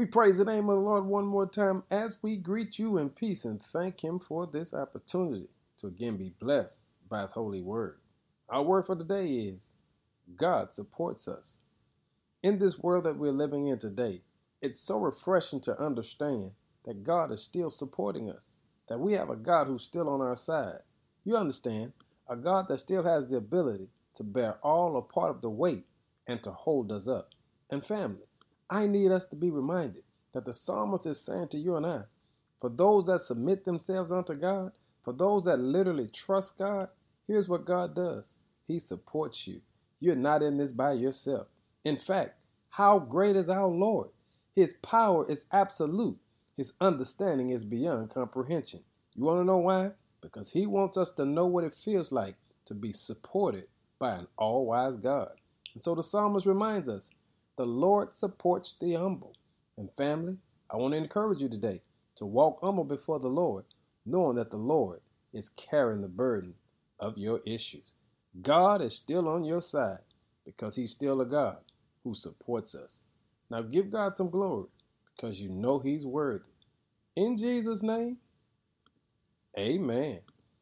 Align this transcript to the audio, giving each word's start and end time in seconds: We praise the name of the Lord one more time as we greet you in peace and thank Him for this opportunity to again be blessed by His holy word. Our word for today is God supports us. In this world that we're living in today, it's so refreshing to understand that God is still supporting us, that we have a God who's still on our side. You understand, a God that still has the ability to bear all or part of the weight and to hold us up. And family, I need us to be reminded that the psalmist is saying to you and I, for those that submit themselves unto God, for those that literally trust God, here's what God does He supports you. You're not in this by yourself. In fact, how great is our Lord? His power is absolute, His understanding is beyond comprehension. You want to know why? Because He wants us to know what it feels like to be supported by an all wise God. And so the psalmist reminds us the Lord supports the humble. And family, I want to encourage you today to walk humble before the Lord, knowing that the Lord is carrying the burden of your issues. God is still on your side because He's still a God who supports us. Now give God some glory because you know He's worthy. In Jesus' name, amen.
We 0.00 0.06
praise 0.06 0.38
the 0.38 0.46
name 0.46 0.70
of 0.70 0.76
the 0.76 0.82
Lord 0.82 1.04
one 1.04 1.26
more 1.26 1.46
time 1.46 1.82
as 1.90 2.22
we 2.22 2.38
greet 2.38 2.78
you 2.78 2.96
in 2.96 3.10
peace 3.10 3.44
and 3.44 3.60
thank 3.60 4.02
Him 4.02 4.18
for 4.18 4.46
this 4.46 4.72
opportunity 4.72 5.48
to 5.76 5.88
again 5.88 6.16
be 6.16 6.32
blessed 6.40 6.86
by 7.10 7.20
His 7.20 7.32
holy 7.32 7.60
word. 7.60 7.98
Our 8.48 8.62
word 8.62 8.86
for 8.86 8.96
today 8.96 9.26
is 9.26 9.74
God 10.34 10.72
supports 10.72 11.28
us. 11.28 11.60
In 12.42 12.58
this 12.58 12.78
world 12.78 13.04
that 13.04 13.18
we're 13.18 13.30
living 13.30 13.66
in 13.66 13.78
today, 13.78 14.22
it's 14.62 14.80
so 14.80 14.98
refreshing 14.98 15.60
to 15.60 15.78
understand 15.78 16.52
that 16.86 17.04
God 17.04 17.30
is 17.30 17.42
still 17.42 17.68
supporting 17.68 18.30
us, 18.30 18.54
that 18.88 19.00
we 19.00 19.12
have 19.12 19.28
a 19.28 19.36
God 19.36 19.66
who's 19.66 19.82
still 19.82 20.08
on 20.08 20.22
our 20.22 20.34
side. 20.34 20.78
You 21.24 21.36
understand, 21.36 21.92
a 22.26 22.36
God 22.36 22.68
that 22.68 22.78
still 22.78 23.02
has 23.02 23.26
the 23.26 23.36
ability 23.36 23.88
to 24.14 24.24
bear 24.24 24.54
all 24.62 24.96
or 24.96 25.02
part 25.02 25.28
of 25.28 25.42
the 25.42 25.50
weight 25.50 25.84
and 26.26 26.42
to 26.42 26.52
hold 26.52 26.90
us 26.90 27.06
up. 27.06 27.34
And 27.68 27.84
family, 27.84 28.29
I 28.70 28.86
need 28.86 29.10
us 29.10 29.26
to 29.26 29.36
be 29.36 29.50
reminded 29.50 30.04
that 30.32 30.44
the 30.44 30.54
psalmist 30.54 31.04
is 31.06 31.20
saying 31.20 31.48
to 31.48 31.58
you 31.58 31.76
and 31.76 31.84
I, 31.84 32.02
for 32.60 32.70
those 32.70 33.06
that 33.06 33.20
submit 33.20 33.64
themselves 33.64 34.12
unto 34.12 34.34
God, 34.34 34.72
for 35.02 35.12
those 35.12 35.44
that 35.44 35.58
literally 35.58 36.08
trust 36.08 36.56
God, 36.58 36.88
here's 37.26 37.48
what 37.48 37.66
God 37.66 37.96
does 37.96 38.36
He 38.68 38.78
supports 38.78 39.46
you. 39.48 39.60
You're 39.98 40.16
not 40.16 40.42
in 40.42 40.56
this 40.56 40.72
by 40.72 40.92
yourself. 40.92 41.48
In 41.84 41.96
fact, 41.96 42.34
how 42.70 43.00
great 43.00 43.36
is 43.36 43.48
our 43.48 43.66
Lord? 43.66 44.10
His 44.54 44.74
power 44.74 45.28
is 45.28 45.46
absolute, 45.52 46.18
His 46.56 46.74
understanding 46.80 47.50
is 47.50 47.64
beyond 47.64 48.10
comprehension. 48.10 48.80
You 49.16 49.24
want 49.24 49.40
to 49.40 49.44
know 49.44 49.58
why? 49.58 49.90
Because 50.22 50.50
He 50.52 50.66
wants 50.66 50.96
us 50.96 51.10
to 51.12 51.24
know 51.24 51.46
what 51.46 51.64
it 51.64 51.74
feels 51.74 52.12
like 52.12 52.36
to 52.66 52.74
be 52.74 52.92
supported 52.92 53.64
by 53.98 54.14
an 54.14 54.28
all 54.38 54.66
wise 54.66 54.96
God. 54.96 55.32
And 55.74 55.82
so 55.82 55.94
the 55.96 56.02
psalmist 56.04 56.46
reminds 56.46 56.88
us 56.88 57.10
the 57.60 57.66
Lord 57.66 58.14
supports 58.14 58.72
the 58.80 58.94
humble. 58.94 59.36
And 59.76 59.90
family, 59.94 60.38
I 60.72 60.78
want 60.78 60.94
to 60.94 60.98
encourage 60.98 61.42
you 61.42 61.50
today 61.50 61.82
to 62.16 62.24
walk 62.24 62.60
humble 62.62 62.84
before 62.84 63.18
the 63.18 63.28
Lord, 63.28 63.66
knowing 64.06 64.36
that 64.38 64.50
the 64.50 64.56
Lord 64.56 65.02
is 65.34 65.50
carrying 65.50 66.00
the 66.00 66.08
burden 66.08 66.54
of 67.00 67.18
your 67.18 67.42
issues. 67.46 67.92
God 68.40 68.80
is 68.80 68.96
still 68.96 69.28
on 69.28 69.44
your 69.44 69.60
side 69.60 69.98
because 70.46 70.74
He's 70.74 70.90
still 70.92 71.20
a 71.20 71.26
God 71.26 71.58
who 72.02 72.14
supports 72.14 72.74
us. 72.74 73.02
Now 73.50 73.60
give 73.60 73.90
God 73.92 74.16
some 74.16 74.30
glory 74.30 74.68
because 75.14 75.42
you 75.42 75.50
know 75.50 75.80
He's 75.80 76.06
worthy. 76.06 76.48
In 77.14 77.36
Jesus' 77.36 77.82
name, 77.82 78.16
amen. 79.58 80.20